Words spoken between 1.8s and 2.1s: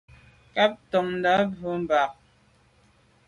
mbà.